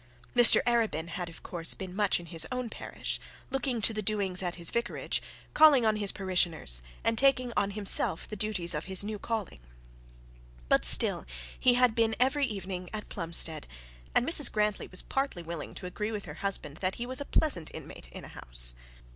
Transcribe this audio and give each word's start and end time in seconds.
Mr 0.35 0.63
Arabin 0.65 1.09
had 1.09 1.29
of 1.29 1.43
course 1.43 1.75
been 1.75 1.95
much 1.95 2.19
in 2.19 2.25
his 2.25 2.47
own 2.51 2.71
parish, 2.71 3.19
looking 3.51 3.79
to 3.83 3.93
the 3.93 4.01
doings 4.01 4.41
at 4.41 4.55
his 4.55 4.71
vicarage, 4.71 5.21
calling 5.53 5.85
on 5.85 5.97
his 5.97 6.11
parishioners, 6.11 6.81
and 7.03 7.19
taking 7.19 7.53
on 7.55 7.69
himself 7.69 8.27
the 8.27 8.35
duties 8.35 8.73
of 8.73 8.85
his 8.85 9.03
new 9.03 9.19
calling. 9.19 9.59
But 10.69 10.85
still 10.85 11.27
he 11.59 11.75
had 11.75 11.93
been 11.93 12.15
every 12.19 12.47
evening 12.47 12.89
at 12.91 13.09
Plumstead, 13.09 13.67
and 14.15 14.27
Mrs 14.27 14.51
Grantly 14.51 14.87
was 14.87 15.03
partly 15.03 15.43
willing 15.43 15.75
to 15.75 15.85
agree 15.85 16.11
with 16.11 16.25
her 16.25 16.33
husband 16.41 16.77
that 16.77 16.95
he 16.95 17.05
was 17.05 17.21
a 17.21 17.25
pleasant 17.25 17.69
inmate 17.71 18.07
in 18.11 18.25
a 18.25 18.29
house. 18.29 18.73